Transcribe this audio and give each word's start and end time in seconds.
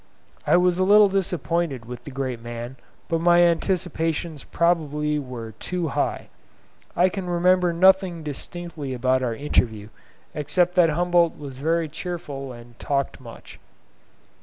I 0.47 0.57
was 0.57 0.79
a 0.79 0.83
little 0.83 1.09
disappointed 1.09 1.85
with 1.85 2.05
the 2.05 2.09
great 2.09 2.41
man, 2.41 2.75
but 3.07 3.21
my 3.21 3.41
anticipations 3.43 4.43
probably 4.43 5.19
were 5.19 5.51
too 5.59 5.89
high. 5.89 6.29
I 6.95 7.07
can 7.07 7.27
remember 7.29 7.71
nothing 7.71 8.23
distinctly 8.23 8.95
about 8.95 9.21
our 9.21 9.35
interview, 9.35 9.89
except 10.33 10.73
that 10.73 10.89
Humboldt 10.89 11.37
was 11.37 11.59
very 11.59 11.87
cheerful 11.87 12.51
and 12.51 12.79
talked 12.79 13.19
much. 13.21 13.59